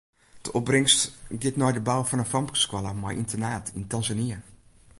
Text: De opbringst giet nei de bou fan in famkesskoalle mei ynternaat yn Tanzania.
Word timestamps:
De 0.41 0.51
opbringst 0.57 1.11
giet 1.39 1.57
nei 1.59 1.73
de 1.75 1.83
bou 1.89 2.01
fan 2.07 2.23
in 2.23 2.31
famkesskoalle 2.33 2.91
mei 3.01 3.15
ynternaat 3.23 3.65
yn 3.77 3.85
Tanzania. 3.91 4.39